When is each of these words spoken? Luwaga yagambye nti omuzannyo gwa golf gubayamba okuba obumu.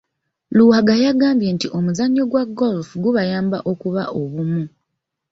Luwaga 0.57 0.93
yagambye 1.03 1.49
nti 1.55 1.67
omuzannyo 1.77 2.23
gwa 2.31 2.43
golf 2.57 2.87
gubayamba 3.03 3.57
okuba 3.71 4.03
obumu. 4.21 4.63